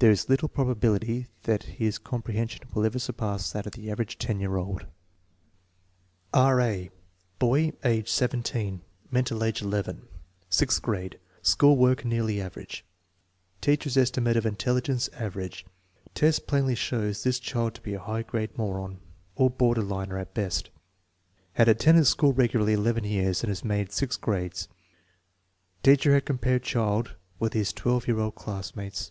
[0.00, 4.38] There is little probability that his comprehension will ever surpass that of the average 10
[4.38, 4.86] year old.
[6.32, 6.60] R.
[6.60, 6.90] A.
[7.40, 10.06] Hoy, age 17; mental age 11;
[10.48, 12.84] sixth grade; school work "nearly average";
[13.60, 15.66] teacher's estimate oj intelligence "average"
[16.14, 19.00] Test plainly shows this child to be a high grade moron,
[19.34, 20.70] or border liner at best.
[21.54, 24.68] Had attended school regularly 11 years and had made 6 grades.'
[25.82, 29.10] Teacher had compared child with his 12 year old class mates.